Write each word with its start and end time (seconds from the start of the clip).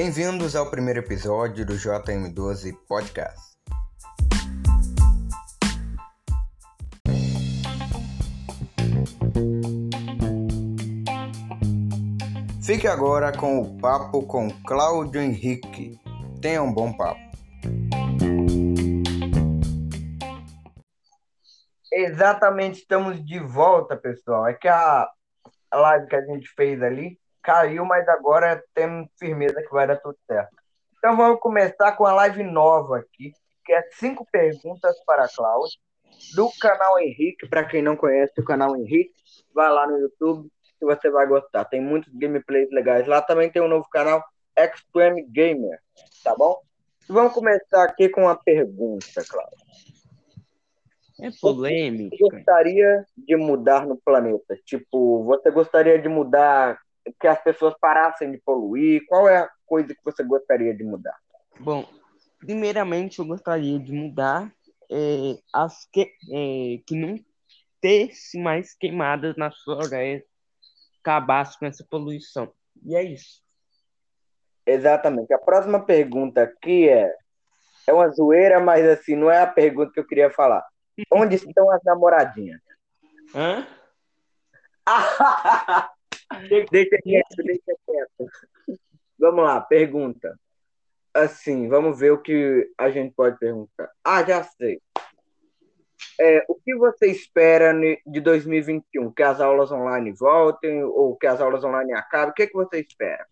Bem-vindos 0.00 0.54
ao 0.54 0.70
primeiro 0.70 1.00
episódio 1.00 1.66
do 1.66 1.72
JM12 1.72 2.72
Podcast. 2.86 3.56
Fique 12.64 12.86
agora 12.86 13.36
com 13.36 13.60
o 13.60 13.76
papo 13.80 14.24
com 14.24 14.48
Cláudio 14.62 15.20
Henrique. 15.20 15.98
Tenha 16.40 16.62
um 16.62 16.72
bom 16.72 16.96
papo. 16.96 17.18
Exatamente, 21.92 22.82
estamos 22.82 23.20
de 23.26 23.40
volta, 23.40 23.96
pessoal. 23.96 24.46
É 24.46 24.54
que 24.54 24.68
a 24.68 25.10
live 25.74 26.06
que 26.06 26.14
a 26.14 26.24
gente 26.24 26.48
fez 26.54 26.80
ali 26.84 27.18
caiu, 27.48 27.82
mas 27.86 28.06
agora 28.06 28.62
temos 28.74 29.08
firmeza 29.18 29.62
que 29.62 29.70
vai 29.70 29.86
dar 29.86 29.96
tudo 29.96 30.18
certo. 30.26 30.54
Então 30.98 31.16
vamos 31.16 31.40
começar 31.40 31.92
com 31.92 32.04
a 32.04 32.12
live 32.12 32.42
nova 32.42 32.98
aqui, 32.98 33.32
que 33.64 33.72
é 33.72 33.82
cinco 33.92 34.26
perguntas 34.30 34.94
para 35.06 35.26
Cláudio, 35.34 35.78
do 36.34 36.50
canal 36.60 36.98
Henrique. 36.98 37.48
Para 37.48 37.64
quem 37.64 37.80
não 37.80 37.96
conhece 37.96 38.38
o 38.38 38.44
canal 38.44 38.76
Henrique, 38.76 39.14
vai 39.54 39.70
lá 39.70 39.86
no 39.86 39.96
YouTube 39.96 40.50
que 40.78 40.84
você 40.84 41.08
vai 41.08 41.26
gostar. 41.26 41.64
Tem 41.64 41.80
muitos 41.80 42.12
gameplays 42.14 42.68
legais. 42.70 43.06
Lá 43.06 43.22
também 43.22 43.50
tem 43.50 43.62
um 43.62 43.68
novo 43.68 43.88
canal, 43.88 44.22
Extreme 44.54 45.22
Gamer, 45.22 45.80
tá 46.22 46.34
bom? 46.36 46.60
Vamos 47.08 47.32
começar 47.32 47.82
aqui 47.82 48.10
com 48.10 48.24
uma 48.24 48.36
pergunta, 48.36 49.24
Cláudio. 49.26 49.56
É 51.22 51.30
polêmico. 51.40 52.14
Você 52.14 52.30
gostaria 52.30 53.06
de 53.16 53.36
mudar 53.36 53.86
no 53.86 53.96
planeta? 53.96 54.54
Tipo, 54.66 55.24
você 55.24 55.50
gostaria 55.50 55.98
de 55.98 56.08
mudar 56.10 56.78
que 57.20 57.26
as 57.26 57.42
pessoas 57.42 57.74
parassem 57.80 58.30
de 58.30 58.38
poluir? 58.38 59.04
Qual 59.06 59.28
é 59.28 59.38
a 59.38 59.50
coisa 59.66 59.94
que 59.94 60.04
você 60.04 60.22
gostaria 60.22 60.74
de 60.74 60.84
mudar? 60.84 61.16
Bom, 61.60 61.88
primeiramente 62.38 63.18
eu 63.18 63.26
gostaria 63.26 63.78
de 63.78 63.92
mudar 63.92 64.52
é, 64.90 65.38
as 65.52 65.86
que, 65.92 66.02
é, 66.02 66.80
que 66.86 66.94
não 66.94 67.18
tivesse 67.80 68.38
mais 68.40 68.74
queimadas 68.74 69.36
na 69.36 69.50
floresta, 69.50 70.28
acabasse 71.00 71.58
com 71.58 71.66
essa 71.66 71.86
poluição. 71.88 72.52
E 72.84 72.94
é 72.94 73.02
isso. 73.02 73.42
Exatamente. 74.66 75.32
A 75.32 75.38
próxima 75.38 75.80
pergunta 75.80 76.42
aqui 76.42 76.88
é 76.88 77.14
é 77.88 77.92
uma 77.92 78.10
zoeira, 78.10 78.60
mas 78.60 78.86
assim, 78.86 79.16
não 79.16 79.30
é 79.30 79.40
a 79.40 79.46
pergunta 79.46 79.90
que 79.92 79.98
eu 79.98 80.06
queria 80.06 80.30
falar. 80.30 80.62
Onde 81.10 81.36
estão 81.36 81.70
as 81.70 81.82
namoradinhas? 81.82 82.60
Hã? 83.34 83.66
deixa 86.70 86.98
quieto, 87.02 87.36
deixa 87.44 87.74
quieto. 87.86 88.30
Vamos 89.18 89.44
lá, 89.44 89.60
pergunta. 89.60 90.38
Assim, 91.12 91.68
vamos 91.68 91.98
ver 91.98 92.12
o 92.12 92.22
que 92.22 92.70
a 92.78 92.90
gente 92.90 93.14
pode 93.14 93.38
perguntar. 93.38 93.90
Ah, 94.04 94.22
já 94.22 94.42
sei. 94.44 94.80
É, 96.20 96.44
o 96.48 96.54
que 96.54 96.74
você 96.76 97.06
espera 97.06 97.72
de 98.06 98.20
2021? 98.20 99.12
Que 99.12 99.22
as 99.22 99.40
aulas 99.40 99.72
online 99.72 100.12
voltem 100.12 100.84
ou 100.84 101.16
que 101.16 101.26
as 101.26 101.40
aulas 101.40 101.64
online 101.64 101.92
acabem? 101.92 102.30
O 102.30 102.34
que, 102.34 102.46
que 102.46 102.54
você 102.54 102.80
espera? 102.80 103.26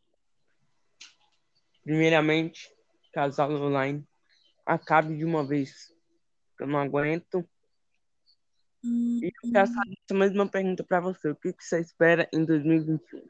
Primeiramente, 1.84 2.68
que 3.12 3.18
as 3.18 3.38
aulas 3.38 3.60
online 3.60 4.04
acabem 4.64 5.16
de 5.16 5.24
uma 5.24 5.44
vez. 5.44 5.92
Eu 6.58 6.66
não 6.66 6.78
aguento 6.78 7.48
e 8.84 9.26
eu 9.26 9.52
quero 9.52 9.66
fazer 9.66 9.94
essa 10.04 10.18
mesma 10.18 10.46
pergunta 10.46 10.84
para 10.84 11.00
você. 11.00 11.30
O 11.30 11.36
que, 11.36 11.52
que 11.52 11.64
você 11.64 11.80
espera 11.80 12.28
em 12.32 12.44
2021? 12.44 13.22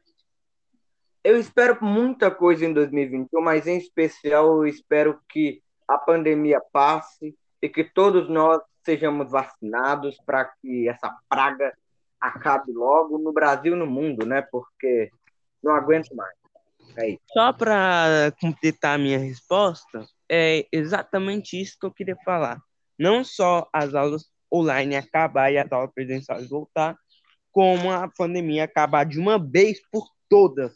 Eu 1.25 1.39
espero 1.39 1.77
muita 1.85 2.31
coisa 2.31 2.65
em 2.65 2.73
2021, 2.73 3.41
mas 3.41 3.67
em 3.67 3.79
especial 3.79 4.47
eu 4.47 4.67
espero 4.67 5.21
que 5.29 5.63
a 5.89 5.99
pandemia 5.99 6.61
passe 6.73 7.37
e 7.61 7.69
que 7.69 7.83
todos 7.83 8.29
nós 8.29 8.61
sejamos 8.85 9.31
vacinados 9.31 10.17
para 10.25 10.45
que 10.45 10.89
essa 10.89 11.13
praga 11.29 11.77
acabe 12.21 12.73
logo 12.73 13.19
no 13.19 13.33
Brasil 13.33 13.75
e 13.75 13.79
no 13.79 13.87
mundo, 13.87 14.25
né? 14.25 14.43
Porque 14.43 15.11
não 15.63 15.75
aguento 15.75 16.15
mais. 16.15 16.37
É 16.97 17.17
Só 17.33 17.53
para 17.53 18.33
completar 18.41 18.95
a 18.95 18.99
minha 18.99 19.19
resposta, 19.19 20.07
é 20.31 20.67
exatamente 20.71 21.61
isso 21.61 21.77
que 21.79 21.87
eu 21.87 21.93
queria 21.93 22.17
falar. 22.25 22.61
Não 22.99 23.25
só 23.25 23.69
as 23.73 23.95
aulas 23.95 24.31
online 24.53 24.97
acabar 24.97 25.53
e 25.53 25.59
as 25.59 25.71
aulas 25.71 25.93
presenciais 25.93 26.49
voltar, 26.49 26.97
como 27.51 27.91
a 27.91 28.09
pandemia 28.09 28.65
acabar 28.65 29.05
de 29.05 29.19
uma 29.19 29.39
vez 29.39 29.81
por 29.91 30.07
todas. 30.29 30.75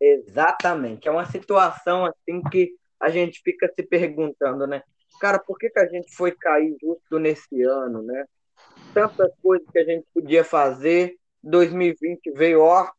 Exatamente. 0.00 1.06
É 1.06 1.10
uma 1.10 1.26
situação 1.26 2.06
assim 2.06 2.42
que 2.50 2.74
a 2.98 3.10
gente 3.10 3.40
fica 3.42 3.70
se 3.74 3.82
perguntando, 3.82 4.66
né? 4.66 4.82
Cara, 5.20 5.38
por 5.38 5.58
que, 5.58 5.68
que 5.68 5.78
a 5.78 5.86
gente 5.86 6.14
foi 6.14 6.32
cair 6.32 6.76
justo 6.80 7.18
nesse 7.18 7.62
ano, 7.62 8.02
né? 8.02 8.24
Tantas 8.94 9.30
coisas 9.42 9.66
que 9.70 9.78
a 9.78 9.84
gente 9.84 10.06
podia 10.14 10.42
fazer, 10.42 11.16
2020 11.42 12.30
veio, 12.32 12.62
ó, 12.62 12.90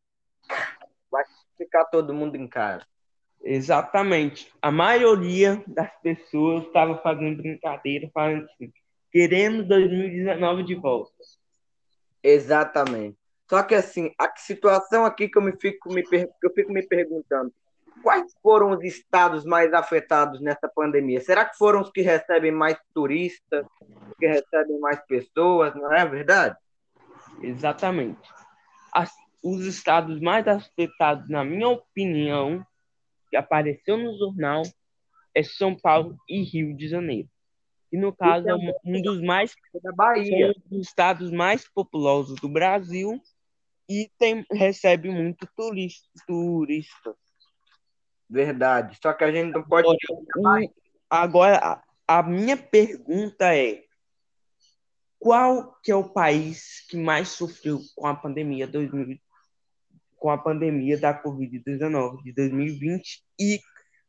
vai 1.10 1.24
ficar 1.58 1.86
todo 1.86 2.14
mundo 2.14 2.36
em 2.36 2.48
casa. 2.48 2.86
Exatamente. 3.44 4.52
A 4.62 4.72
maioria 4.72 5.64
das 5.68 5.92
pessoas 6.02 6.66
estava 6.66 6.98
fazendo 7.00 7.38
brincadeira, 7.38 8.10
falando 8.14 8.46
assim, 8.46 8.72
Queremos 9.12 9.68
2019 9.68 10.64
de 10.64 10.76
volta. 10.76 11.12
Exatamente. 12.24 13.18
Só 13.50 13.62
que 13.64 13.76
assim, 13.76 14.14
a 14.18 14.32
situação 14.38 15.04
aqui 15.04 15.28
que 15.28 15.38
eu 15.38 15.42
me 15.42 15.52
fico 15.60 15.92
me, 15.92 16.02
eu 16.42 16.54
fico 16.54 16.72
me 16.72 16.82
perguntando, 16.88 17.54
quais 18.02 18.34
foram 18.42 18.72
os 18.72 18.82
estados 18.84 19.44
mais 19.44 19.74
afetados 19.74 20.40
nessa 20.40 20.70
pandemia? 20.70 21.20
Será 21.20 21.44
que 21.44 21.58
foram 21.58 21.82
os 21.82 21.92
que 21.92 22.02
recebem 22.02 22.54
mais 22.54 22.78
turistas, 22.94 23.66
que 24.18 24.28
recebem 24.28 24.80
mais 24.80 25.06
pessoas, 25.06 25.76
não 25.76 25.92
é 25.94 26.06
verdade? 26.06 26.56
Exatamente. 27.42 28.30
As, 28.94 29.12
os 29.44 29.66
estados 29.66 30.22
mais 30.22 30.48
afetados, 30.48 31.28
na 31.28 31.44
minha 31.44 31.68
opinião, 31.68 32.66
que 33.30 33.36
apareceu 33.36 33.98
no 33.98 34.18
jornal, 34.18 34.62
é 35.36 35.44
São 35.44 35.76
Paulo 35.76 36.16
e 36.30 36.42
Rio 36.44 36.74
de 36.76 36.88
Janeiro 36.88 37.28
que 37.92 37.98
no 37.98 38.16
caso 38.16 38.48
é 38.48 38.56
um, 38.56 38.74
um 38.86 39.02
dos 39.02 39.22
mais 39.22 39.54
da 39.84 39.92
Bahia, 39.92 40.54
um 40.72 40.78
dos 40.78 40.88
estados 40.88 41.30
mais 41.30 41.68
populosos 41.68 42.40
do 42.40 42.48
Brasil 42.48 43.22
e 43.90 44.10
tem, 44.18 44.46
recebe 44.50 45.10
muito 45.10 45.46
turista, 45.58 46.08
turistas. 46.26 47.14
Verdade. 48.30 48.98
Só 49.04 49.12
que 49.12 49.26
a 49.26 49.32
gente 49.32 49.52
não 49.52 49.62
pode. 49.62 49.90
Agora, 50.38 50.70
agora 51.10 51.58
a, 51.58 52.20
a 52.20 52.24
minha 52.24 52.56
pergunta 52.56 53.54
é 53.54 53.84
qual 55.20 55.78
que 55.84 55.92
é 55.92 55.96
o 55.96 56.08
país 56.08 56.86
que 56.88 56.96
mais 56.96 57.28
sofreu 57.28 57.82
com 57.94 58.08
a 58.08 58.16
pandemia 58.16 58.66
2000, 58.66 59.20
com 60.16 60.30
a 60.30 60.38
pandemia 60.38 60.98
da 60.98 61.22
Covid-19 61.22 62.24
de 62.24 62.32
2020 62.32 63.22
e 63.38 63.60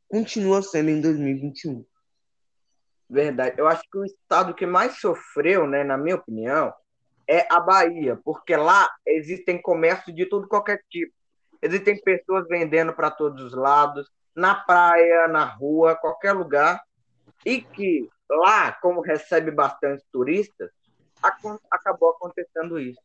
continua 0.09 0.62
sendo 0.62 0.91
em 0.91 1.00
2021? 1.00 1.84
Verdade. 3.12 3.56
Eu 3.59 3.69
acho 3.69 3.83
que 3.91 3.99
o 3.99 4.06
estado 4.06 4.55
que 4.55 4.65
mais 4.65 4.99
sofreu, 4.99 5.67
né, 5.67 5.84
na 5.84 5.99
minha 5.99 6.17
opinião, 6.17 6.73
é 7.28 7.47
a 7.53 7.61
Bahia, 7.61 8.19
porque 8.25 8.56
lá 8.56 8.89
existem 9.06 9.61
comércio 9.61 10.15
de 10.15 10.25
tudo 10.25 10.49
qualquer 10.49 10.83
tipo. 10.89 11.12
Existem 11.61 12.01
pessoas 12.01 12.49
vendendo 12.49 12.95
para 12.95 13.11
todos 13.11 13.45
os 13.45 13.53
lados, 13.53 14.11
na 14.34 14.55
praia, 14.55 15.28
na 15.28 15.45
rua, 15.45 15.95
qualquer 15.95 16.33
lugar. 16.33 16.83
E 17.45 17.61
que 17.61 18.09
lá, 18.31 18.72
como 18.72 19.03
recebe 19.03 19.51
bastante 19.51 20.03
turistas, 20.11 20.71
acabou 21.71 22.12
acontecendo 22.12 22.81
isso. 22.81 23.01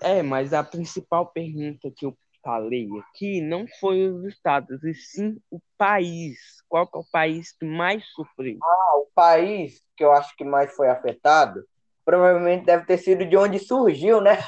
É, 0.00 0.24
mas 0.24 0.52
a 0.52 0.64
principal 0.64 1.26
pergunta 1.26 1.88
que 1.94 2.04
eu 2.04 2.18
falei 2.42 2.88
aqui 3.00 3.40
não 3.40 3.66
foi 3.78 4.08
os 4.08 4.24
estados, 4.24 4.82
e 4.84 4.94
sim 4.94 5.40
o 5.50 5.60
país. 5.76 6.38
Qual 6.68 6.86
que 6.86 6.96
é 6.96 7.00
o 7.00 7.10
país 7.10 7.52
que 7.52 7.64
mais 7.64 8.04
sofreu? 8.12 8.58
Ah, 8.62 8.98
o 8.98 9.06
país 9.14 9.82
que 9.96 10.04
eu 10.04 10.12
acho 10.12 10.34
que 10.36 10.44
mais 10.44 10.74
foi 10.74 10.88
afetado 10.88 11.64
provavelmente 12.04 12.64
deve 12.64 12.86
ter 12.86 12.98
sido 12.98 13.24
de 13.24 13.36
onde 13.36 13.58
surgiu, 13.58 14.20
né? 14.20 14.38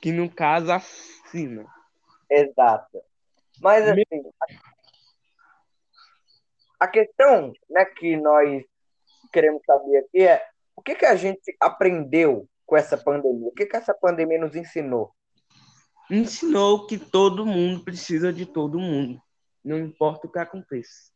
Que 0.00 0.12
no 0.12 0.30
caso 0.30 0.72
a 0.72 0.80
China. 0.80 1.66
Exato. 2.30 3.02
Mas 3.60 3.86
assim, 3.88 4.04
a 6.80 6.88
questão 6.88 7.52
né, 7.68 7.84
que 7.84 8.16
nós 8.16 8.64
queremos 9.32 9.62
saber 9.64 9.98
aqui 9.98 10.26
é 10.26 10.46
o 10.76 10.82
que, 10.82 10.94
que 10.94 11.06
a 11.06 11.14
gente 11.14 11.54
aprendeu 11.60 12.48
com 12.66 12.76
essa 12.76 12.96
pandemia? 12.96 13.48
O 13.48 13.52
que, 13.52 13.66
que 13.66 13.76
essa 13.76 13.94
pandemia 13.94 14.38
nos 14.38 14.56
ensinou? 14.56 15.14
Ensinou 16.10 16.86
que 16.86 16.98
todo 16.98 17.46
mundo 17.46 17.82
precisa 17.82 18.32
de 18.32 18.46
todo 18.46 18.78
mundo, 18.78 19.20
não 19.64 19.78
importa 19.78 20.26
o 20.26 20.30
que 20.30 20.38
aconteça. 20.38 21.12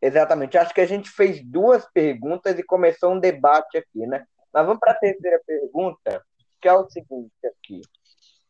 Exatamente. 0.00 0.58
Acho 0.58 0.74
que 0.74 0.80
a 0.80 0.86
gente 0.86 1.08
fez 1.10 1.42
duas 1.44 1.84
perguntas 1.92 2.58
e 2.58 2.62
começou 2.62 3.12
um 3.12 3.20
debate 3.20 3.78
aqui, 3.78 4.06
né? 4.06 4.26
Mas 4.52 4.66
vamos 4.66 4.80
para 4.80 4.92
a 4.92 4.98
terceira 4.98 5.40
pergunta, 5.46 6.24
que 6.60 6.68
é 6.68 6.72
o 6.72 6.88
seguinte 6.88 7.32
aqui. 7.44 7.80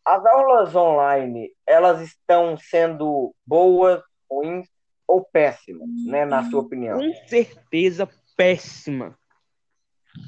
as 0.04 0.24
aulas 0.24 0.74
online, 0.74 1.50
elas 1.66 2.00
estão 2.00 2.56
sendo 2.56 3.34
boas, 3.44 4.02
ruins 4.30 4.68
ou 5.06 5.24
péssimas, 5.24 5.88
né, 6.04 6.24
na 6.24 6.48
sua 6.50 6.60
opinião? 6.60 6.98
Com 6.98 7.28
certeza 7.28 8.08
péssima. 8.36 9.18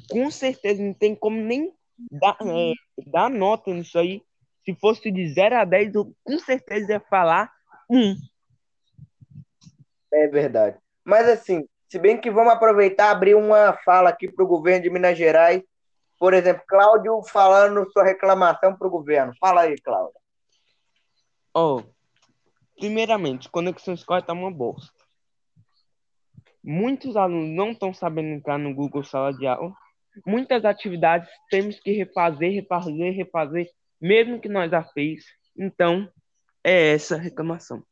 Com 0.09 0.29
certeza, 0.31 0.81
não 0.81 0.93
tem 0.93 1.15
como 1.15 1.37
nem 1.37 1.73
dar, 2.11 2.37
é, 2.41 2.73
dar 3.07 3.29
nota 3.29 3.71
nisso 3.73 3.97
aí. 3.97 4.21
Se 4.69 4.75
fosse 4.75 5.09
de 5.09 5.27
0 5.33 5.55
a 5.55 5.65
10, 5.65 5.95
eu 5.95 6.15
com 6.23 6.37
certeza 6.37 6.93
ia 6.93 6.99
falar 6.99 7.51
1. 7.89 8.15
É 10.13 10.27
verdade. 10.27 10.77
Mas 11.03 11.27
assim, 11.27 11.67
se 11.87 11.97
bem 11.97 12.21
que 12.21 12.29
vamos 12.29 12.53
aproveitar 12.53 13.09
abrir 13.09 13.33
uma 13.33 13.73
fala 13.83 14.11
aqui 14.11 14.31
para 14.31 14.45
o 14.45 14.47
governo 14.47 14.83
de 14.83 14.91
Minas 14.91 15.17
Gerais. 15.17 15.63
Por 16.19 16.35
exemplo, 16.35 16.61
Cláudio 16.67 17.19
falando 17.23 17.89
sua 17.91 18.03
reclamação 18.03 18.75
para 18.75 18.87
o 18.87 18.91
governo. 18.91 19.33
Fala 19.39 19.61
aí, 19.61 19.75
Cláudio. 19.79 20.19
Oh, 21.51 21.81
primeiramente, 22.77 23.49
conexão 23.49 23.95
escola 23.95 24.19
está 24.19 24.33
uma 24.33 24.51
bosta. 24.51 24.93
Muitos 26.63 27.17
alunos 27.17 27.55
não 27.55 27.71
estão 27.71 27.91
sabendo 27.91 28.27
entrar 28.27 28.59
no 28.59 28.75
Google 28.75 29.03
Sala 29.03 29.33
de 29.33 29.47
Aula. 29.47 29.73
Muitas 30.27 30.63
atividades 30.63 31.27
temos 31.49 31.79
que 31.79 31.91
refazer, 31.91 32.51
refazer, 32.51 33.15
refazer, 33.15 33.71
mesmo 33.99 34.39
que 34.39 34.49
nós 34.49 34.71
já 34.71 34.83
fez. 34.83 35.25
Então, 35.57 36.09
é 36.63 36.93
essa 36.93 37.15
a 37.15 37.19
reclamação. 37.19 37.83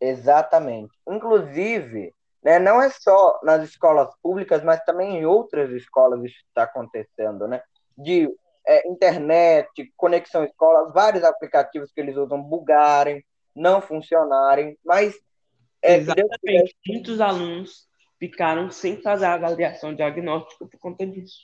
Exatamente. 0.00 0.92
Inclusive, 1.08 2.14
né, 2.42 2.58
não 2.58 2.80
é 2.80 2.90
só 2.90 3.40
nas 3.42 3.62
escolas 3.62 4.08
públicas, 4.22 4.62
mas 4.62 4.84
também 4.84 5.18
em 5.18 5.26
outras 5.26 5.70
escolas 5.70 6.22
isso 6.24 6.36
está 6.48 6.64
acontecendo, 6.64 7.48
né? 7.48 7.62
De 7.96 8.28
é, 8.66 8.88
internet, 8.88 9.92
conexão 9.96 10.44
escola, 10.44 10.92
vários 10.92 11.24
aplicativos 11.24 11.92
que 11.92 12.00
eles 12.00 12.16
usam 12.16 12.42
bugarem, 12.42 13.24
não 13.54 13.80
funcionarem, 13.80 14.76
mas 14.84 15.14
é, 15.84 15.96
Exatamente. 15.96 16.74
Muitos 16.86 17.20
alunos 17.20 17.86
ficaram 18.18 18.70
sem 18.70 19.02
fazer 19.02 19.26
a 19.26 19.34
avaliação 19.34 19.94
diagnóstica 19.94 20.66
por 20.66 20.78
conta 20.78 21.06
disso. 21.06 21.40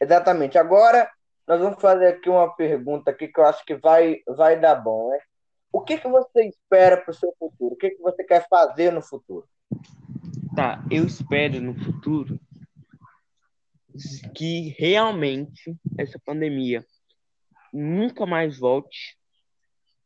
Exatamente. 0.00 0.56
Agora, 0.56 1.10
nós 1.46 1.60
vamos 1.60 1.80
fazer 1.80 2.06
aqui 2.06 2.28
uma 2.28 2.54
pergunta 2.54 3.10
aqui 3.10 3.28
que 3.28 3.38
eu 3.38 3.44
acho 3.44 3.64
que 3.64 3.74
vai, 3.74 4.20
vai 4.26 4.58
dar 4.58 4.76
bom. 4.76 5.10
Né? 5.10 5.18
O 5.72 5.80
que, 5.80 5.98
que 5.98 6.08
você 6.08 6.46
espera 6.46 6.96
para 6.96 7.10
o 7.10 7.14
seu 7.14 7.34
futuro? 7.38 7.74
O 7.74 7.76
que, 7.76 7.90
que 7.90 8.02
você 8.02 8.24
quer 8.24 8.46
fazer 8.48 8.92
no 8.92 9.02
futuro? 9.02 9.46
Tá, 10.54 10.84
eu 10.90 11.06
espero 11.06 11.60
no 11.60 11.74
futuro 11.74 12.38
que 14.34 14.74
realmente 14.78 15.76
essa 15.98 16.18
pandemia 16.24 16.84
nunca 17.72 18.26
mais 18.26 18.58
volte. 18.58 19.18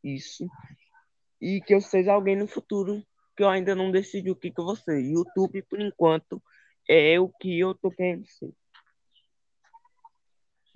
Isso 0.03 0.47
e 1.41 1.61
que 1.61 1.73
eu 1.73 1.81
seja 1.81 2.13
alguém 2.13 2.35
no 2.35 2.47
futuro 2.47 3.03
que 3.35 3.43
eu 3.43 3.49
ainda 3.49 3.75
não 3.75 3.91
decidi 3.91 4.31
o 4.31 4.35
que, 4.35 4.51
que 4.51 4.59
eu 4.59 4.65
vou 4.65 4.75
ser. 4.75 4.99
YouTube, 4.99 5.61
por 5.69 5.79
enquanto, 5.79 6.41
é 6.89 7.19
o 7.19 7.29
que 7.29 7.59
eu 7.59 7.75
tô 7.75 7.91
querendo 7.91 8.25
ser. 8.25 8.51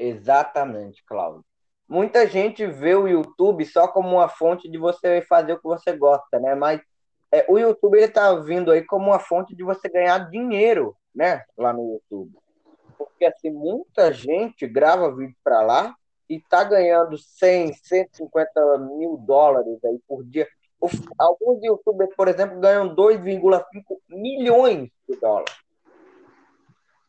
Exatamente, 0.02 1.04
Cláudio. 1.06 1.46
Muita 1.88 2.28
gente 2.28 2.66
vê 2.66 2.96
o 2.96 3.08
YouTube 3.08 3.64
só 3.66 3.88
como 3.88 4.10
uma 4.10 4.28
fonte 4.28 4.68
de 4.68 4.78
você 4.80 5.22
fazer 5.22 5.54
o 5.54 5.58
que 5.58 5.64
você 5.64 5.96
gosta, 5.96 6.40
né? 6.40 6.56
Mas 6.56 6.82
é, 7.32 7.46
o 7.48 7.60
YouTube 7.60 7.98
ele 7.98 8.08
tá 8.08 8.34
vindo 8.34 8.72
aí 8.72 8.84
como 8.84 9.08
uma 9.08 9.20
fonte 9.20 9.56
de 9.56 9.64
você 9.64 9.88
ganhar 9.88 10.18
dinheiro, 10.30 10.96
né? 11.14 11.44
Lá 11.56 11.72
no 11.72 11.92
YouTube. 11.92 12.32
Porque 12.98 13.26
assim, 13.26 13.52
muita 13.52 14.12
gente 14.12 14.68
grava 14.68 15.16
vídeo 15.16 15.36
para 15.44 15.62
lá 15.62 15.96
e 16.28 16.38
está 16.38 16.64
ganhando 16.64 17.16
100, 17.16 17.74
150 17.74 18.80
mil 18.98 19.18
dólares 19.18 19.84
aí 19.86 20.00
por 20.08 20.24
dia. 20.24 20.48
Alguns 21.16 21.64
youtubers, 21.64 22.16
por 22.16 22.28
exemplo, 22.28 22.60
ganham 22.60 22.96
2,5 22.96 24.00
milhões 24.10 24.90
de 25.08 25.16
dólares. 25.18 25.56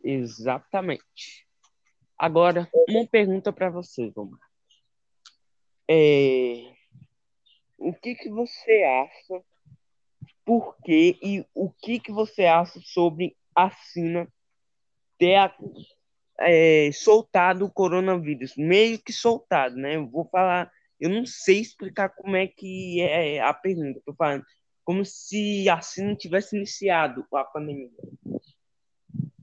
Exatamente. 0.04 1.46
Agora, 2.22 2.70
uma 2.88 3.04
pergunta 3.04 3.52
para 3.52 3.68
você, 3.68 4.08
Vomar. 4.10 4.38
É... 5.90 6.72
O 7.76 7.92
que, 7.92 8.14
que 8.14 8.30
você 8.30 8.84
acha, 8.84 9.44
por 10.44 10.76
quê 10.84 11.18
e 11.20 11.44
o 11.52 11.68
que, 11.68 11.98
que 11.98 12.12
você 12.12 12.44
acha 12.46 12.78
sobre 12.80 13.36
a 13.56 13.68
China 13.70 14.28
ter 15.18 15.52
é, 16.38 16.92
soltado 16.92 17.64
o 17.64 17.70
coronavírus, 17.72 18.54
meio 18.56 19.02
que 19.02 19.12
soltado, 19.12 19.74
né? 19.74 19.96
Eu 19.96 20.08
vou 20.08 20.24
falar, 20.26 20.70
eu 21.00 21.10
não 21.10 21.26
sei 21.26 21.58
explicar 21.58 22.10
como 22.10 22.36
é 22.36 22.46
que 22.46 23.00
é 23.00 23.40
a 23.40 23.52
pergunta, 23.52 24.00
tô 24.06 24.14
falando, 24.14 24.44
como 24.84 25.04
se 25.04 25.68
assim 25.68 26.04
não 26.04 26.14
tivesse 26.14 26.56
iniciado 26.56 27.26
a 27.34 27.42
pandemia. 27.42 27.90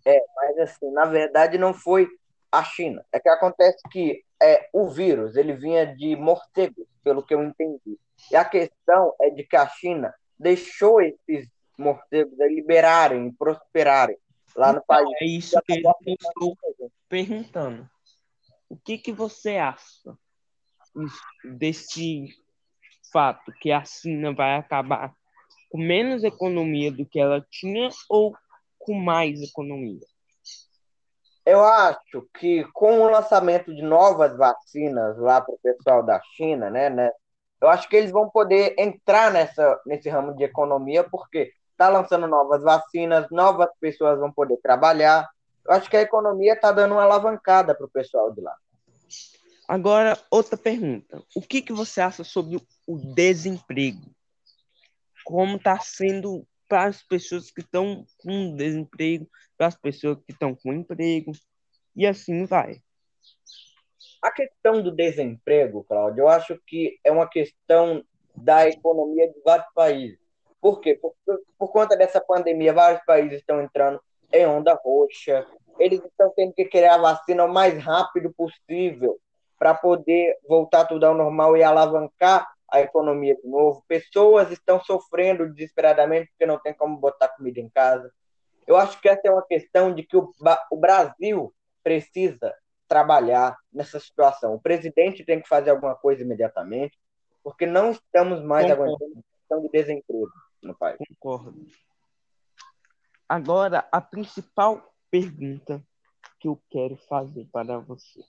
É, 0.05 0.17
mas 0.33 0.59
assim, 0.59 0.89
na 0.93 1.03
verdade 1.03 1.57
não 1.57 1.73
foi 1.73 2.07
a 2.51 2.63
China. 2.63 3.05
É 3.11 3.19
que 3.19 3.29
acontece 3.29 3.79
que 3.91 4.23
é, 4.41 4.69
o 4.73 4.89
vírus, 4.89 5.35
ele 5.35 5.53
vinha 5.53 5.85
de 5.85 6.15
morcegos, 6.15 6.87
pelo 7.03 7.23
que 7.23 7.33
eu 7.33 7.43
entendi. 7.43 7.99
E 8.31 8.35
a 8.35 8.45
questão 8.45 9.13
é 9.21 9.29
de 9.29 9.43
que 9.43 9.55
a 9.55 9.67
China 9.67 10.13
deixou 10.37 11.01
esses 11.01 11.47
morcegos 11.77 12.37
liberarem, 12.39 13.31
prosperarem 13.33 14.17
lá 14.55 14.73
no 14.73 14.79
então, 14.79 14.85
país. 14.85 15.09
É 15.21 15.25
isso 15.25 15.61
que 15.61 15.73
eu 15.73 16.15
estou 16.19 16.57
perguntando. 17.07 17.89
O 18.69 18.77
que, 18.77 18.97
que 18.97 19.11
você 19.11 19.57
acha 19.57 20.17
desse 21.43 22.27
fato 23.11 23.51
que 23.59 23.71
a 23.71 23.83
China 23.83 24.33
vai 24.33 24.55
acabar 24.55 25.13
com 25.69 25.77
menos 25.77 26.23
economia 26.23 26.91
do 26.91 27.05
que 27.05 27.19
ela 27.19 27.45
tinha 27.49 27.89
ou 28.09 28.35
com 28.77 28.93
mais 28.93 29.41
economia? 29.41 30.05
Eu 31.49 31.63
acho 31.63 32.29
que 32.39 32.63
com 32.73 33.01
o 33.01 33.09
lançamento 33.09 33.73
de 33.73 33.81
novas 33.81 34.37
vacinas 34.37 35.17
lá 35.17 35.41
para 35.41 35.55
o 35.55 35.59
pessoal 35.59 36.03
da 36.03 36.21
China, 36.35 36.69
né, 36.69 36.91
né, 36.91 37.09
eu 37.59 37.67
acho 37.67 37.89
que 37.89 37.95
eles 37.95 38.11
vão 38.11 38.29
poder 38.29 38.75
entrar 38.77 39.33
nessa, 39.33 39.81
nesse 39.83 40.07
ramo 40.09 40.35
de 40.35 40.43
economia, 40.43 41.03
porque 41.03 41.51
está 41.71 41.89
lançando 41.89 42.27
novas 42.27 42.61
vacinas, 42.61 43.25
novas 43.31 43.69
pessoas 43.79 44.19
vão 44.19 44.31
poder 44.31 44.57
trabalhar. 44.57 45.27
Eu 45.65 45.73
acho 45.73 45.89
que 45.89 45.97
a 45.97 46.01
economia 46.01 46.53
está 46.53 46.71
dando 46.71 46.93
uma 46.93 47.03
alavancada 47.03 47.73
para 47.73 47.85
o 47.87 47.89
pessoal 47.89 48.31
de 48.31 48.41
lá. 48.41 48.55
Agora, 49.67 50.19
outra 50.29 50.55
pergunta. 50.55 51.19
O 51.35 51.41
que, 51.41 51.63
que 51.63 51.73
você 51.73 51.99
acha 51.99 52.23
sobre 52.23 52.61
o 52.87 52.97
desemprego? 53.15 54.05
Como 55.25 55.57
está 55.57 55.79
sendo 55.79 56.45
para 56.67 56.85
as 56.85 57.01
pessoas 57.01 57.49
que 57.49 57.61
estão 57.61 58.05
com 58.19 58.55
desemprego, 58.55 59.27
para 59.57 59.67
as 59.67 59.75
pessoas 59.75 60.19
que 60.25 60.31
estão 60.31 60.55
com 60.55 60.71
emprego, 60.71 61.31
e 61.95 62.05
assim 62.05 62.45
vai. 62.45 62.81
A 64.21 64.31
questão 64.31 64.81
do 64.81 64.91
desemprego, 64.91 65.83
Cláudio, 65.83 66.23
eu 66.23 66.27
acho 66.27 66.59
que 66.67 66.99
é 67.03 67.11
uma 67.11 67.27
questão 67.27 68.03
da 68.35 68.67
economia 68.67 69.27
de 69.27 69.39
vários 69.43 69.67
países. 69.73 70.19
Por 70.61 70.81
quê? 70.81 70.95
Por, 70.95 71.13
por 71.57 71.71
conta 71.71 71.95
dessa 71.95 72.19
pandemia, 72.19 72.73
vários 72.73 73.03
países 73.05 73.39
estão 73.39 73.61
entrando 73.61 73.99
em 74.31 74.45
onda 74.45 74.73
roxa. 74.73 75.45
Eles 75.79 76.03
estão 76.03 76.31
tendo 76.35 76.53
que 76.53 76.65
criar 76.65 76.95
a 76.95 77.01
vacina 77.01 77.45
o 77.45 77.53
mais 77.53 77.81
rápido 77.81 78.33
possível 78.33 79.17
para 79.57 79.73
poder 79.73 80.37
voltar 80.47 80.85
tudo 80.85 81.05
ao 81.05 81.13
normal 81.13 81.55
e 81.55 81.63
alavancar 81.63 82.47
a 82.69 82.81
economia 82.81 83.35
de 83.35 83.47
novo. 83.47 83.83
Pessoas 83.87 84.51
estão 84.51 84.81
sofrendo 84.81 85.49
desesperadamente 85.49 86.29
porque 86.31 86.45
não 86.45 86.59
tem 86.59 86.73
como 86.73 86.97
botar 86.97 87.29
comida 87.29 87.59
em 87.59 87.69
casa. 87.69 88.11
Eu 88.67 88.77
acho 88.77 89.01
que 89.01 89.09
essa 89.09 89.21
é 89.25 89.31
uma 89.31 89.45
questão 89.45 89.93
de 89.93 90.03
que 90.03 90.15
o, 90.15 90.29
o 90.71 90.77
Brasil 90.77 91.53
precisa 91.83 92.53
trabalhar 92.87 93.57
nessa 93.71 93.99
situação. 93.99 94.55
O 94.55 94.61
presidente 94.61 95.23
tem 95.23 95.41
que 95.41 95.47
fazer 95.47 95.69
alguma 95.69 95.95
coisa 95.95 96.23
imediatamente, 96.23 96.97
porque 97.43 97.65
não 97.65 97.91
estamos 97.91 98.43
mais 98.43 98.65
Concordo. 98.65 98.95
aguentando 98.95 99.19
a 99.19 99.37
questão 99.37 99.61
de 99.61 99.69
desemprego 99.69 100.31
no 100.61 100.75
país. 100.75 100.97
Concordo. 100.97 101.67
Agora, 103.27 103.87
a 103.91 104.01
principal 104.01 104.91
pergunta 105.11 105.83
que 106.39 106.47
eu 106.47 106.59
quero 106.69 106.95
fazer 106.95 107.47
para 107.51 107.77
você. 107.77 108.23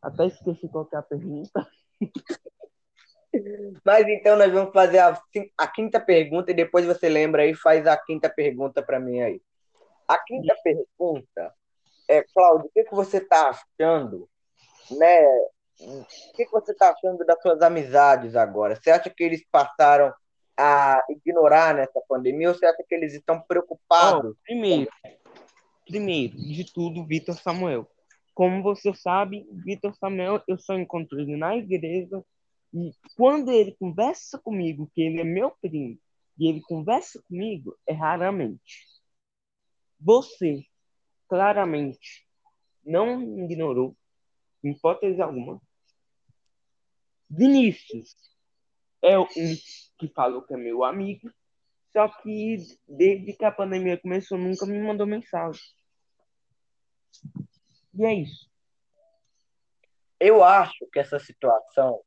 Até 0.00 0.26
esqueci 0.26 0.68
qual 0.68 0.88
é 0.92 0.96
a 0.96 1.02
pergunta. 1.02 1.68
Mas 3.84 4.08
então 4.08 4.36
nós 4.36 4.52
vamos 4.52 4.72
fazer 4.72 4.98
a, 4.98 5.20
a, 5.58 5.66
quinta 5.68 6.00
pergunta 6.00 6.50
e 6.50 6.54
depois 6.54 6.84
você 6.84 7.08
lembra 7.08 7.42
aí 7.42 7.54
faz 7.54 7.86
a 7.86 7.96
quinta 7.96 8.28
pergunta 8.28 8.82
para 8.82 8.98
mim 8.98 9.20
aí. 9.20 9.42
A 10.10 10.18
quinta 10.18 10.56
pergunta 10.64 11.54
é, 12.08 12.24
Cláudio, 12.34 12.66
o 12.66 12.70
que, 12.70 12.82
que 12.82 12.92
você 12.92 13.18
está 13.18 13.50
achando, 13.50 14.28
né, 14.90 15.24
o 15.78 16.04
que, 16.34 16.44
que 16.44 16.50
você 16.50 16.72
está 16.72 16.90
achando 16.90 17.24
das 17.24 17.40
suas 17.40 17.62
amizades 17.62 18.34
agora? 18.34 18.74
Você 18.74 18.90
acha 18.90 19.08
que 19.08 19.22
eles 19.22 19.46
passaram 19.52 20.12
a 20.58 21.00
ignorar 21.08 21.76
nessa 21.76 22.00
pandemia 22.08 22.48
ou 22.48 22.54
você 22.56 22.66
acha 22.66 22.84
que 22.88 22.92
eles 22.92 23.14
estão 23.14 23.40
preocupados? 23.40 24.32
Oh, 24.32 24.42
primeiro, 24.42 24.90
primeiro 25.86 26.36
de 26.36 26.64
tudo, 26.72 27.06
Vitor 27.06 27.36
Samuel. 27.36 27.88
como 28.34 28.64
você 28.64 28.92
sabe, 28.92 29.46
Vitor 29.64 29.94
Samuel, 29.94 30.42
eu 30.48 30.58
só 30.58 30.74
encontro 30.74 31.20
ele 31.20 31.36
na 31.36 31.56
igreja 31.56 32.20
e 32.74 32.90
quando 33.16 33.52
ele 33.52 33.76
conversa 33.78 34.40
comigo, 34.40 34.90
que 34.92 35.02
ele 35.02 35.20
é 35.20 35.24
meu 35.24 35.52
primo, 35.62 35.96
e 36.36 36.48
ele 36.48 36.60
conversa 36.62 37.22
comigo, 37.28 37.76
é 37.86 37.92
raramente. 37.92 38.90
Você, 40.00 40.64
claramente, 41.28 42.26
não 42.84 43.22
ignorou, 43.44 43.96
em 44.64 44.70
hipótese 44.70 45.20
alguma. 45.20 45.60
Vinícius 47.28 48.16
é 49.02 49.18
um 49.18 49.26
que 49.26 50.08
falou 50.14 50.42
que 50.42 50.54
é 50.54 50.56
meu 50.56 50.84
amigo, 50.84 51.30
só 51.92 52.08
que 52.08 52.56
desde 52.88 53.32
que 53.34 53.44
a 53.44 53.52
pandemia 53.52 53.98
começou, 53.98 54.38
nunca 54.38 54.64
me 54.66 54.80
mandou 54.80 55.06
mensagem. 55.06 55.62
E 57.94 58.04
é 58.04 58.14
isso. 58.14 58.50
Eu 60.18 60.42
acho 60.44 60.86
que 60.92 60.98
essa 60.98 61.18
situação 61.18 62.02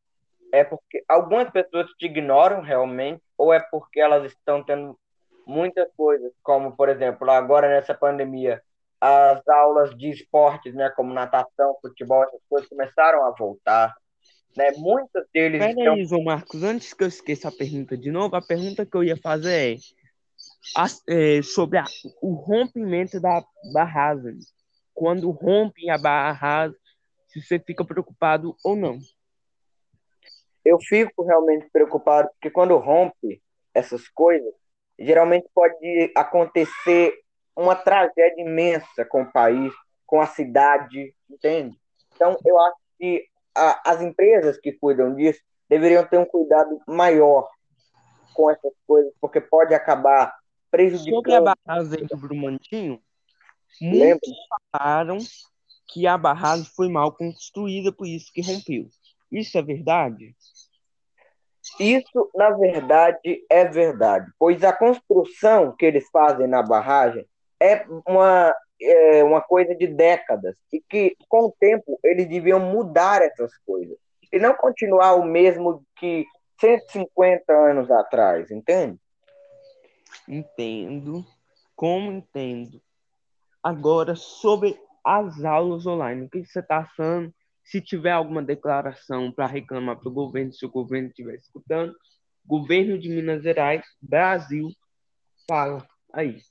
é 0.51 0.63
porque 0.63 1.03
algumas 1.07 1.49
pessoas 1.51 1.89
te 1.93 2.05
ignoram 2.05 2.61
realmente, 2.61 3.23
ou 3.37 3.53
é 3.53 3.59
porque 3.59 3.99
elas 3.99 4.31
estão 4.31 4.63
tendo 4.63 4.97
muitas 5.45 5.87
coisas, 5.95 6.31
como, 6.41 6.75
por 6.75 6.89
exemplo, 6.89 7.29
agora 7.29 7.69
nessa 7.69 7.93
pandemia, 7.93 8.61
as 8.99 9.45
aulas 9.47 9.95
de 9.97 10.09
esportes, 10.09 10.73
né, 10.73 10.89
como 10.95 11.13
natação, 11.13 11.77
futebol, 11.81 12.23
essas 12.23 12.41
coisas 12.49 12.69
começaram 12.69 13.25
a 13.25 13.31
voltar. 13.31 13.93
Né? 14.55 14.71
Muitos 14.77 15.23
deles 15.33 15.59
Pera 15.59 15.71
estão... 15.71 16.05
João 16.05 16.23
Marcos, 16.23 16.63
antes 16.63 16.93
que 16.93 17.03
eu 17.03 17.07
esqueça 17.07 17.49
a 17.49 17.51
pergunta 17.51 17.97
de 17.97 18.11
novo, 18.11 18.35
a 18.35 18.41
pergunta 18.41 18.85
que 18.85 18.95
eu 18.95 19.03
ia 19.03 19.17
fazer 19.17 19.77
é, 21.07 21.37
é 21.37 21.41
sobre 21.41 21.79
a, 21.79 21.85
o 22.21 22.33
rompimento 22.33 23.19
da 23.19 23.43
barragem. 23.73 24.37
Quando 24.93 25.31
rompe 25.31 25.89
a 25.89 25.97
barragem, 25.97 26.77
se 27.27 27.41
você 27.41 27.59
fica 27.59 27.83
preocupado 27.83 28.55
ou 28.63 28.75
não 28.75 28.99
eu 30.65 30.79
fico 30.79 31.23
realmente 31.23 31.69
preocupado, 31.71 32.29
porque 32.29 32.49
quando 32.49 32.77
rompe 32.77 33.41
essas 33.73 34.07
coisas, 34.07 34.53
geralmente 34.97 35.47
pode 35.53 36.11
acontecer 36.15 37.13
uma 37.55 37.75
tragédia 37.75 38.41
imensa 38.41 39.05
com 39.05 39.23
o 39.23 39.31
país, 39.31 39.73
com 40.05 40.21
a 40.21 40.27
cidade, 40.27 41.13
entende? 41.29 41.77
Então, 42.15 42.37
eu 42.45 42.59
acho 42.59 42.77
que 42.99 43.25
a, 43.55 43.91
as 43.91 44.01
empresas 44.01 44.59
que 44.59 44.71
cuidam 44.71 45.15
disso 45.15 45.39
deveriam 45.69 46.05
ter 46.05 46.17
um 46.17 46.25
cuidado 46.25 46.79
maior 46.87 47.47
com 48.33 48.49
essas 48.49 48.73
coisas, 48.85 49.13
porque 49.21 49.39
pode 49.39 49.73
acabar 49.73 50.33
prejudicando. 50.71 51.15
Sobre 51.15 51.35
a 51.35 51.41
barragem 51.41 52.05
do 52.07 52.17
Brumantinho, 52.17 53.01
muitos 53.81 54.31
falaram 54.71 55.17
que 55.87 56.07
a 56.07 56.17
barragem 56.17 56.65
foi 56.75 56.89
mal 56.89 57.11
construída, 57.11 57.91
por 57.91 58.07
isso 58.07 58.31
que 58.33 58.41
rompeu. 58.41 58.89
Isso 59.31 59.57
é 59.57 59.61
verdade? 59.61 60.35
Isso, 61.79 62.29
na 62.35 62.49
verdade, 62.51 63.45
é 63.49 63.65
verdade, 63.65 64.29
pois 64.37 64.63
a 64.63 64.73
construção 64.73 65.73
que 65.75 65.85
eles 65.85 66.09
fazem 66.11 66.47
na 66.47 66.61
barragem 66.61 67.25
é 67.59 67.85
uma, 68.05 68.53
é 68.81 69.23
uma 69.23 69.41
coisa 69.41 69.73
de 69.73 69.87
décadas 69.87 70.55
e 70.71 70.81
que, 70.81 71.15
com 71.29 71.45
o 71.45 71.55
tempo, 71.57 71.97
eles 72.03 72.27
deviam 72.27 72.59
mudar 72.59 73.21
essas 73.21 73.57
coisas 73.65 73.97
e 74.31 74.39
não 74.39 74.53
continuar 74.53 75.15
o 75.15 75.23
mesmo 75.23 75.85
que 75.95 76.25
150 76.59 77.53
anos 77.53 77.89
atrás, 77.89 78.51
entende? 78.51 78.99
Entendo. 80.27 81.25
Como 81.75 82.11
entendo? 82.11 82.81
Agora, 83.61 84.15
sobre 84.15 84.79
as 85.03 85.43
aulas 85.43 85.85
online, 85.85 86.25
o 86.25 86.29
que 86.29 86.45
você 86.45 86.59
está 86.59 86.79
achando? 86.79 87.33
Se 87.63 87.81
tiver 87.81 88.11
alguma 88.11 88.41
declaração 88.43 89.31
para 89.31 89.45
reclamar 89.47 89.97
para 89.97 90.09
o 90.09 90.13
governo, 90.13 90.53
se 90.53 90.65
o 90.65 90.69
governo 90.69 91.07
estiver 91.07 91.35
escutando, 91.35 91.95
governo 92.45 92.99
de 92.99 93.09
Minas 93.09 93.41
Gerais, 93.41 93.83
Brasil, 94.01 94.69
fala 95.47 95.85
aí. 96.11 96.41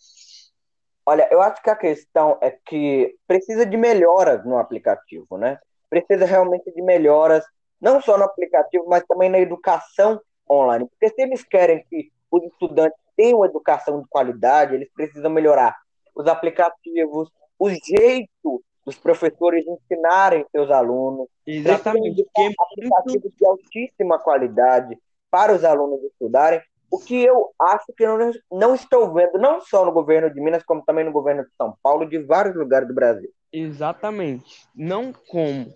Olha, 1.05 1.29
eu 1.31 1.43
acho 1.43 1.63
que 1.63 1.71
a 1.71 1.77
questão 1.77 2.39
é 2.41 2.51
que 2.51 3.17
precisa 3.27 3.67
de 3.67 3.77
melhoras 3.77 4.45
no 4.45 4.57
aplicativo, 4.57 5.37
né? 5.37 5.59
Precisa 5.91 6.25
realmente 6.25 6.73
de 6.73 6.81
melhoras, 6.81 7.45
não 7.81 8.01
só 8.01 8.17
no 8.17 8.25
aplicativo, 8.25 8.87
mas 8.89 9.05
também 9.05 9.29
na 9.29 9.39
educação 9.39 10.21
online. 10.49 10.89
Porque 10.89 11.15
se 11.15 11.23
eles 11.23 11.43
querem 11.43 11.85
que 11.91 12.11
os 12.31 12.43
estudantes 12.45 12.99
tenham 13.17 13.39
uma 13.39 13.47
educação 13.47 14.01
de 14.01 14.09
qualidade, 14.09 14.75
eles 14.75 14.91
precisam 14.95 15.31
melhorar 15.31 15.77
os 16.15 16.27
aplicativos, 16.27 17.31
o 17.59 17.69
jeito 17.71 18.65
dos 18.85 18.99
professores 18.99 19.65
ensinarem 19.67 20.45
seus 20.51 20.71
alunos. 20.71 21.29
Exatamente. 21.47 22.25
Porque 22.25 22.55
aplicativos 22.59 23.23
muito... 23.23 23.37
de 23.37 23.47
altíssima 23.47 24.19
qualidade 24.19 24.99
para 25.31 25.55
os 25.55 25.65
alunos 25.65 26.03
estudarem, 26.05 26.61
o 26.91 26.99
que 26.99 27.25
eu 27.25 27.51
acho 27.59 27.87
que 27.97 28.07
não, 28.07 28.31
não 28.51 28.75
estou 28.75 29.15
vendo, 29.15 29.39
não 29.39 29.63
só 29.63 29.83
no 29.85 29.93
governo 29.93 30.33
de 30.33 30.39
Minas, 30.41 30.63
como 30.63 30.85
também 30.85 31.05
no 31.05 31.13
governo 31.13 31.43
de 31.43 31.51
São 31.57 31.75
Paulo, 31.83 32.05
de 32.05 32.19
vários 32.19 32.55
lugares 32.55 32.87
do 32.87 32.95
Brasil. 32.95 33.31
Exatamente. 33.51 34.69
Não 34.75 35.11
como 35.13 35.73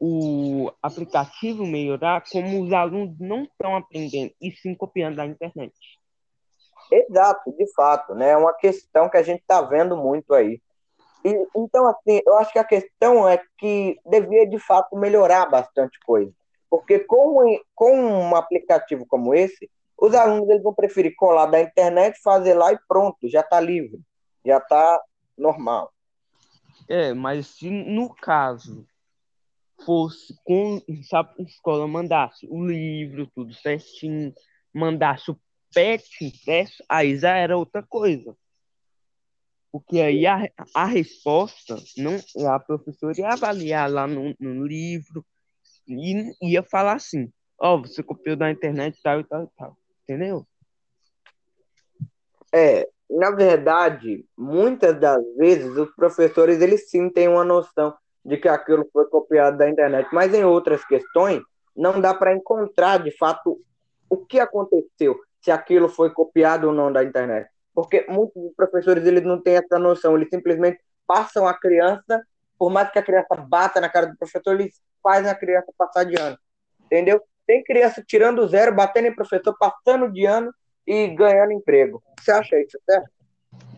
o 0.00 0.70
aplicativo 0.82 1.64
melhorar, 1.64 2.24
como 2.30 2.62
os 2.62 2.72
alunos 2.72 3.16
não 3.20 3.44
estão 3.44 3.76
aprendendo 3.76 4.32
e 4.40 4.50
sim 4.50 4.74
copiando 4.74 5.16
da 5.16 5.26
internet. 5.26 5.74
Exato, 6.90 7.52
de 7.52 7.72
fato, 7.74 8.14
né? 8.14 8.30
É 8.30 8.36
uma 8.36 8.54
questão 8.54 9.08
que 9.08 9.16
a 9.16 9.22
gente 9.22 9.40
está 9.40 9.60
vendo 9.60 9.96
muito 9.96 10.34
aí. 10.34 10.60
Então, 11.24 11.86
assim, 11.88 12.20
eu 12.26 12.36
acho 12.38 12.52
que 12.52 12.58
a 12.58 12.64
questão 12.64 13.28
é 13.28 13.42
que 13.58 13.98
devia, 14.06 14.48
de 14.48 14.58
fato, 14.58 14.96
melhorar 14.96 15.46
bastante 15.46 15.98
coisa. 16.06 16.32
Porque 16.70 17.00
com, 17.00 17.58
com 17.74 17.94
um 17.96 18.36
aplicativo 18.36 19.06
como 19.06 19.34
esse, 19.34 19.70
os 19.96 20.14
alunos 20.14 20.48
eles 20.48 20.62
vão 20.62 20.74
preferir 20.74 21.14
colar 21.16 21.46
da 21.46 21.60
internet, 21.60 22.20
fazer 22.22 22.54
lá 22.54 22.72
e 22.72 22.78
pronto, 22.86 23.28
já 23.28 23.40
está 23.40 23.58
livre, 23.58 24.00
já 24.44 24.58
está 24.58 25.02
normal. 25.36 25.92
É, 26.88 27.12
mas 27.12 27.48
se 27.48 27.68
no 27.68 28.14
caso 28.14 28.86
fosse 29.84 30.34
com 30.44 30.80
a 31.12 31.42
escola 31.42 31.86
mandasse 31.86 32.46
o 32.50 32.64
livro, 32.64 33.28
tudo 33.34 33.52
certinho, 33.54 34.32
mandasse 34.72 35.30
o 35.30 35.38
PET 35.74 36.24
impresso, 36.24 36.82
aí 36.88 37.16
já 37.18 37.36
era 37.36 37.56
outra 37.56 37.82
coisa. 37.82 38.36
Porque 39.70 40.00
aí 40.00 40.26
a, 40.26 40.48
a 40.74 40.84
resposta, 40.86 41.76
não, 41.96 42.18
a 42.48 42.58
professora 42.58 43.18
ia 43.18 43.28
avaliar 43.28 43.90
lá 43.90 44.06
no, 44.06 44.34
no 44.40 44.66
livro 44.66 45.24
e 45.86 46.32
ia 46.42 46.62
falar 46.62 46.94
assim, 46.94 47.30
ó, 47.60 47.74
oh, 47.74 47.82
você 47.82 48.02
copiou 48.02 48.36
da 48.36 48.50
internet 48.50 48.98
tal 49.02 49.20
e 49.20 49.24
tal 49.24 49.44
e 49.44 49.48
tal. 49.56 49.76
Entendeu? 50.02 50.46
É, 52.52 52.88
na 53.10 53.30
verdade, 53.30 54.24
muitas 54.36 54.98
das 54.98 55.22
vezes 55.36 55.76
os 55.76 55.94
professores 55.94 56.62
eles 56.62 56.88
sim 56.88 57.10
têm 57.10 57.28
uma 57.28 57.44
noção 57.44 57.94
de 58.24 58.38
que 58.38 58.48
aquilo 58.48 58.88
foi 58.90 59.06
copiado 59.06 59.58
da 59.58 59.68
internet, 59.68 60.08
mas 60.12 60.32
em 60.32 60.44
outras 60.44 60.84
questões 60.84 61.42
não 61.76 62.00
dá 62.00 62.14
para 62.14 62.34
encontrar 62.34 63.02
de 63.02 63.10
fato 63.16 63.60
o 64.10 64.16
que 64.24 64.40
aconteceu, 64.40 65.18
se 65.40 65.50
aquilo 65.50 65.88
foi 65.88 66.10
copiado 66.10 66.68
ou 66.68 66.72
não 66.72 66.90
da 66.90 67.04
internet 67.04 67.48
porque 67.78 68.04
muitos 68.08 68.52
professores 68.56 69.06
eles 69.06 69.22
não 69.22 69.40
têm 69.40 69.54
essa 69.54 69.78
noção, 69.78 70.16
eles 70.16 70.28
simplesmente 70.30 70.80
passam 71.06 71.46
a 71.46 71.54
criança, 71.54 72.20
por 72.58 72.72
mais 72.72 72.90
que 72.90 72.98
a 72.98 73.02
criança 73.04 73.36
bata 73.36 73.80
na 73.80 73.88
cara 73.88 74.06
do 74.06 74.16
professor, 74.16 74.52
eles 74.58 74.80
fazem 75.00 75.30
a 75.30 75.34
criança 75.36 75.72
passar 75.78 76.02
de 76.02 76.20
ano, 76.20 76.36
entendeu? 76.84 77.22
Tem 77.46 77.62
criança 77.62 78.02
tirando 78.04 78.48
zero, 78.48 78.74
batendo 78.74 79.06
em 79.06 79.14
professor, 79.14 79.56
passando 79.56 80.12
de 80.12 80.26
ano 80.26 80.52
e 80.84 81.06
ganhando 81.14 81.52
emprego. 81.52 82.02
Você 82.18 82.32
acha 82.32 82.58
isso 82.58 82.76
certo? 82.84 83.08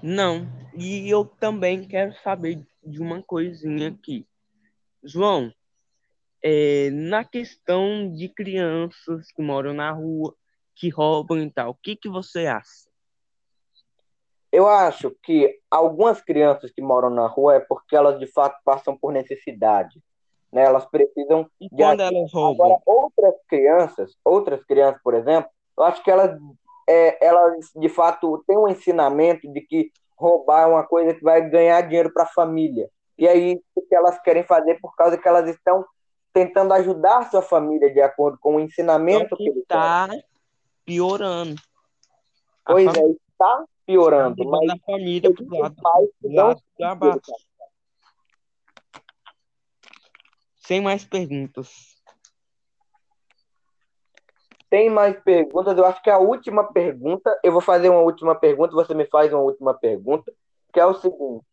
Não, 0.02 0.48
e 0.74 1.10
eu 1.10 1.26
também 1.26 1.86
quero 1.86 2.14
saber 2.22 2.66
de 2.82 3.02
uma 3.02 3.22
coisinha 3.22 3.88
aqui. 3.88 4.26
João, 5.04 5.52
é, 6.42 6.88
na 6.88 7.22
questão 7.22 8.10
de 8.10 8.30
crianças 8.30 9.30
que 9.30 9.42
moram 9.42 9.74
na 9.74 9.92
rua, 9.92 10.34
que 10.74 10.88
roubam 10.88 11.42
e 11.42 11.50
tal, 11.50 11.72
o 11.72 11.74
que, 11.74 11.96
que 11.96 12.08
você 12.08 12.46
acha? 12.46 12.88
Eu 14.52 14.66
acho 14.66 15.14
que 15.22 15.58
algumas 15.70 16.20
crianças 16.20 16.70
que 16.72 16.82
moram 16.82 17.10
na 17.10 17.26
rua 17.26 17.56
é 17.56 17.60
porque 17.60 17.94
elas 17.94 18.18
de 18.18 18.26
fato 18.26 18.58
passam 18.64 18.96
por 18.96 19.12
necessidade. 19.12 20.00
Né? 20.52 20.64
Elas 20.64 20.84
precisam 20.86 21.48
e 21.60 21.68
de 21.68 21.76
quando 21.76 22.00
elas 22.00 22.32
roubam? 22.32 22.66
Agora, 22.66 22.82
outras 22.84 23.34
crianças, 23.48 24.16
outras 24.24 24.64
crianças, 24.64 25.00
por 25.02 25.14
exemplo, 25.14 25.48
eu 25.78 25.84
acho 25.84 26.02
que 26.02 26.10
elas, 26.10 26.36
é, 26.88 27.24
elas 27.24 27.70
de 27.76 27.88
fato 27.88 28.42
têm 28.46 28.58
um 28.58 28.68
ensinamento 28.68 29.50
de 29.52 29.60
que 29.60 29.92
roubar 30.16 30.62
é 30.62 30.66
uma 30.66 30.84
coisa 30.84 31.14
que 31.14 31.22
vai 31.22 31.48
ganhar 31.48 31.80
dinheiro 31.82 32.12
para 32.12 32.24
a 32.24 32.32
família. 32.34 32.90
E 33.16 33.28
aí 33.28 33.62
o 33.74 33.82
que 33.82 33.94
elas 33.94 34.20
querem 34.20 34.42
fazer 34.42 34.80
por 34.80 34.94
causa 34.96 35.16
que 35.16 35.28
elas 35.28 35.48
estão 35.48 35.84
tentando 36.32 36.72
ajudar 36.74 37.30
sua 37.30 37.42
família 37.42 37.92
de 37.92 38.00
acordo 38.00 38.38
com 38.40 38.56
o 38.56 38.60
ensinamento 38.60 39.26
então, 39.26 39.38
que, 39.38 39.52
que 39.52 39.58
está 39.60 40.08
piorando. 40.84 41.60
Pois 42.64 42.86
é, 42.86 43.00
está 43.00 43.64
piorando. 43.90 44.44
Mas 44.48 44.70
a 44.70 44.76
família 44.86 45.34
pro 45.34 45.58
lado, 45.58 45.74
lado, 46.22 46.62
lado 46.78 46.92
abaixo. 46.92 47.32
Sem 50.54 50.80
mais 50.80 51.04
perguntas. 51.04 51.96
Tem 54.68 54.88
mais 54.88 55.18
perguntas? 55.20 55.76
Eu 55.76 55.84
acho 55.84 56.00
que 56.00 56.10
a 56.10 56.18
última 56.18 56.72
pergunta, 56.72 57.36
eu 57.42 57.50
vou 57.50 57.60
fazer 57.60 57.88
uma 57.88 58.02
última 58.02 58.36
pergunta, 58.36 58.72
você 58.72 58.94
me 58.94 59.04
faz 59.06 59.32
uma 59.32 59.42
última 59.42 59.74
pergunta, 59.74 60.32
que 60.72 60.78
é 60.78 60.86
o 60.86 60.94
seguinte: 60.94 61.44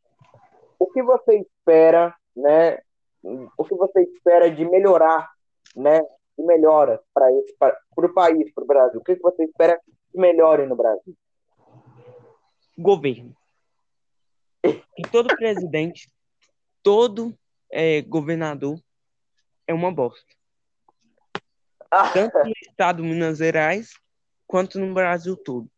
o 0.77 0.85
que 0.85 1.01
você 1.01 1.39
espera, 1.39 2.15
né? 2.35 2.77
O 3.57 3.65
que 3.65 3.73
você 3.73 4.03
espera 4.03 4.51
de 4.51 4.63
melhorar, 4.63 5.27
né? 5.75 5.99
De 6.37 6.45
melhora 6.45 7.01
para 7.11 7.33
esse 7.33 7.55
para 7.57 7.75
o 7.95 8.13
país, 8.13 8.53
para 8.53 8.63
o 8.63 8.67
Brasil? 8.67 8.99
O 8.99 9.03
que 9.03 9.15
você 9.15 9.45
espera 9.45 9.81
que 10.11 10.19
melhore 10.19 10.67
no 10.67 10.75
Brasil? 10.75 11.17
Governo. 12.77 13.35
E 14.63 15.01
todo 15.11 15.35
presidente, 15.35 16.09
todo 16.83 17.37
é, 17.71 18.01
governador 18.01 18.81
é 19.65 19.73
uma 19.73 19.91
bosta. 19.91 20.25
Tanto 22.13 22.37
no 22.39 22.53
estado 22.61 23.01
de 23.01 23.09
Minas 23.09 23.37
Gerais 23.37 23.93
quanto 24.45 24.79
no 24.79 24.93
Brasil 24.93 25.35
todo. 25.37 25.69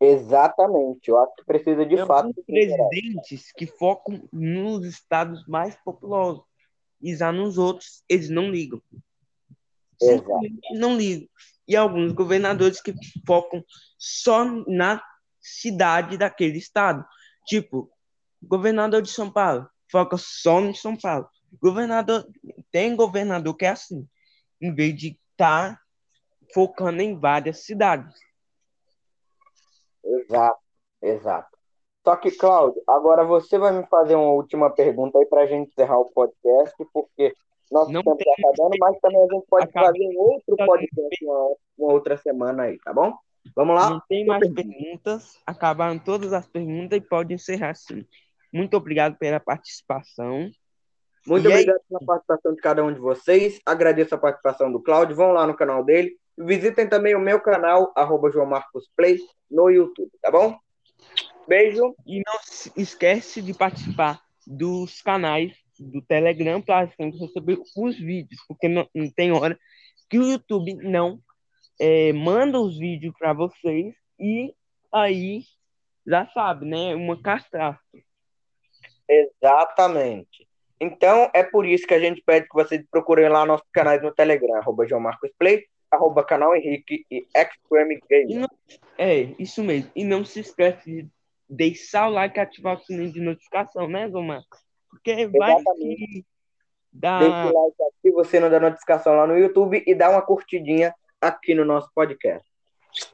Exatamente, 0.00 1.08
eu 1.08 1.18
acho 1.18 1.34
que 1.36 1.44
precisa 1.44 1.86
de 1.86 1.96
Tem 1.96 2.06
fato. 2.06 2.44
presidentes 2.44 3.52
que 3.52 3.66
focam 3.66 4.28
nos 4.32 4.84
estados 4.84 5.46
mais 5.46 5.76
populosos 5.82 6.44
e 7.00 7.14
já 7.16 7.32
nos 7.32 7.56
outros 7.56 8.02
eles 8.08 8.28
não 8.28 8.50
ligam. 8.50 8.82
Exato. 10.00 10.24
Simplesmente 10.24 10.78
não 10.78 10.96
ligam. 10.96 11.28
E 11.66 11.76
alguns 11.76 12.12
governadores 12.12 12.80
que 12.80 12.94
focam 13.26 13.64
só 13.98 14.44
na 14.66 15.02
cidade 15.40 16.18
daquele 16.18 16.58
estado. 16.58 17.04
Tipo, 17.46 17.90
governador 18.42 19.02
de 19.02 19.10
São 19.10 19.30
Paulo 19.30 19.68
foca 19.90 20.16
só 20.18 20.60
em 20.60 20.74
São 20.74 20.96
Paulo. 20.96 21.28
Governador 21.60 22.26
tem 22.72 22.96
governador 22.96 23.54
que 23.54 23.64
é 23.64 23.70
assim, 23.70 24.08
em 24.60 24.74
vez 24.74 24.96
de 24.96 25.18
estar 25.30 25.80
focando 26.52 27.00
em 27.00 27.18
várias 27.18 27.64
cidades. 27.64 28.14
Exato, 30.04 30.60
exato. 31.00 31.58
Só 32.04 32.16
que, 32.16 32.30
Cláudio, 32.32 32.82
agora 32.86 33.24
você 33.24 33.56
vai 33.56 33.72
me 33.72 33.86
fazer 33.86 34.14
uma 34.14 34.32
última 34.32 34.68
pergunta 34.68 35.18
aí 35.18 35.26
para 35.26 35.42
a 35.42 35.46
gente 35.46 35.70
encerrar 35.70 35.98
o 35.98 36.10
podcast, 36.10 36.74
porque 36.92 37.34
nosso 37.70 37.90
Não 37.92 38.02
tempo 38.02 38.16
tem 38.16 38.32
está 38.32 38.48
acabando, 38.48 38.76
mas 38.78 38.98
também 39.00 39.20
a 39.22 39.34
gente 39.34 39.46
pode 39.48 39.72
fazer 39.72 40.06
um 40.08 40.18
outro 40.18 40.56
Tá 40.56 40.66
podcast 40.66 41.24
uma, 41.24 41.56
uma 41.78 41.92
outra 41.92 42.16
semana 42.16 42.64
aí, 42.64 42.78
tá 42.78 42.92
bom? 42.92 43.14
Vamos 43.54 43.74
lá? 43.74 43.90
Não 43.90 44.02
tem 44.08 44.24
mais 44.26 44.46
perguntas. 44.52 45.38
Acabaram 45.46 45.98
todas 45.98 46.32
as 46.32 46.46
perguntas 46.46 46.96
e 46.98 47.00
pode 47.00 47.34
encerrar 47.34 47.70
assim. 47.70 48.06
Muito 48.52 48.76
obrigado 48.76 49.16
pela 49.18 49.38
participação. 49.40 50.50
Muito 51.26 51.48
E 51.48 51.52
aí- 51.52 51.60
obrigado 51.60 51.80
pela 51.88 52.00
participação 52.06 52.54
de 52.54 52.60
cada 52.60 52.84
um 52.84 52.92
de 52.92 53.00
vocês. 53.00 53.60
Agradeço 53.66 54.14
a 54.14 54.18
participação 54.18 54.70
do 54.70 54.82
Cláudio. 54.82 55.16
Vão 55.16 55.32
lá 55.32 55.46
no 55.46 55.56
canal 55.56 55.84
dele. 55.84 56.16
Visitem 56.36 56.88
também 56.88 57.14
o 57.14 57.20
meu 57.20 57.40
canal, 57.40 57.92
arroba 57.94 58.30
João 58.30 58.46
Marcos 58.46 58.90
Play, 58.96 59.18
no 59.50 59.70
YouTube, 59.70 60.10
tá 60.20 60.30
bom? 60.30 60.58
Beijo. 61.46 61.94
E 62.06 62.22
não 62.26 62.38
esquece 62.76 63.40
de 63.42 63.54
participar 63.54 64.20
dos 64.46 65.00
canais 65.02 65.52
do 65.82 66.02
Telegram 66.02 66.60
para 66.60 66.88
sempre 66.90 67.18
receber 67.18 67.58
os 67.76 67.98
vídeos, 67.98 68.40
porque 68.46 68.68
não, 68.68 68.88
não 68.94 69.10
tem 69.10 69.32
hora 69.32 69.58
que 70.08 70.18
o 70.18 70.30
YouTube 70.30 70.74
não 70.74 71.18
é, 71.80 72.12
manda 72.12 72.60
os 72.60 72.78
vídeos 72.78 73.14
para 73.18 73.32
vocês 73.32 73.94
e 74.18 74.54
aí 74.92 75.42
já 76.06 76.26
sabe, 76.28 76.66
né? 76.66 76.94
Uma 76.94 77.20
castraça. 77.20 77.80
Exatamente. 79.08 80.46
Então, 80.80 81.30
é 81.32 81.42
por 81.42 81.66
isso 81.66 81.86
que 81.86 81.94
a 81.94 82.00
gente 82.00 82.22
pede 82.24 82.48
que 82.48 82.54
vocês 82.54 82.84
procurem 82.90 83.28
lá 83.28 83.46
nossos 83.46 83.66
canais 83.72 84.02
no 84.02 84.12
Telegram, 84.12 84.56
arroba 84.56 84.86
João 84.86 85.00
Marcos 85.00 85.30
Play, 85.38 85.64
arroba 85.90 86.24
canal 86.24 86.54
Henrique 86.54 87.06
e 87.10 87.26
Extreme 87.34 87.94
E 87.94 88.08
Game. 88.08 88.34
não, 88.34 88.48
é, 88.98 89.34
isso 89.38 89.62
mesmo. 89.62 89.90
E 89.94 90.04
não 90.04 90.24
se 90.24 90.40
esquece 90.40 90.90
de 90.90 91.08
deixar 91.48 92.08
o 92.08 92.12
like 92.12 92.38
e 92.38 92.40
ativar 92.40 92.76
o 92.76 92.84
sininho 92.84 93.12
de 93.12 93.20
notificação, 93.20 93.88
né, 93.88 94.08
Zomar? 94.10 94.42
Porque 94.94 95.26
vai 95.26 95.56
que 95.56 96.24
dá. 96.92 97.18
Deixe 97.18 97.34
o 97.34 97.62
like, 97.62 97.82
ativa 97.82 98.20
o 98.20 98.24
sino 98.24 98.48
da 98.48 98.60
notificação 98.60 99.14
lá 99.14 99.26
no 99.26 99.36
YouTube 99.36 99.82
e 99.84 99.94
dá 99.94 100.10
uma 100.10 100.22
curtidinha 100.22 100.94
aqui 101.20 101.54
no 101.54 101.64
nosso 101.64 101.90
podcast. 101.94 102.46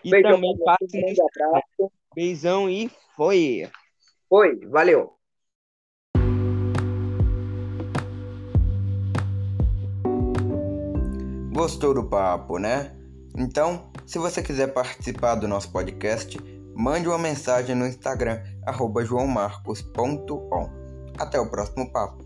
E 0.05 0.11
Beijão 0.11 0.33
também 0.33 0.57
vocês, 0.57 0.93
um 0.95 1.01
grande 1.01 1.21
abraço. 1.23 1.93
beijão 2.15 2.69
e 2.69 2.91
foi. 3.17 3.69
Foi, 4.29 4.57
valeu. 4.67 5.15
Gostou 11.53 11.95
do 11.95 12.09
papo, 12.09 12.59
né? 12.59 12.97
Então, 13.37 13.91
se 14.07 14.19
você 14.19 14.43
quiser 14.43 14.73
participar 14.73 15.35
do 15.35 15.49
nosso 15.49 15.71
podcast, 15.73 16.39
mande 16.75 17.09
uma 17.09 17.19
mensagem 17.19 17.75
no 17.75 17.87
Instagram, 17.87 18.43
arroba 18.67 19.05
joãomarcos.on. 19.05 20.80
Até 21.21 21.39
o 21.39 21.51
próximo 21.51 21.93
papo. 21.93 22.25